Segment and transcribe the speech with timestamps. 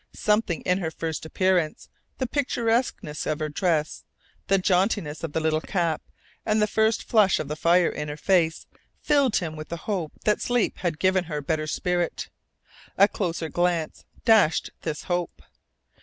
[0.15, 4.03] Something in her first appearance, the picturesqueness of her dress,
[4.47, 6.01] the jauntiness of the little cap,
[6.43, 8.65] and the first flush of the fire in her face
[8.99, 12.29] filled him with the hope that sleep had given her better spirit.
[12.97, 15.43] A closer glance dashed this hope.